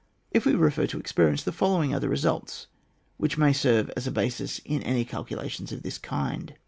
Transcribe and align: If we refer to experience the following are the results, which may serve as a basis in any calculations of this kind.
If 0.31 0.47
we 0.47 0.55
refer 0.55 0.87
to 0.87 0.97
experience 0.99 1.43
the 1.43 1.51
following 1.51 1.93
are 1.93 1.99
the 1.99 2.09
results, 2.09 2.65
which 3.17 3.37
may 3.37 3.53
serve 3.53 3.91
as 3.95 4.07
a 4.07 4.11
basis 4.11 4.57
in 4.65 4.81
any 4.81 5.05
calculations 5.05 5.71
of 5.71 5.83
this 5.83 5.99
kind. 5.99 6.55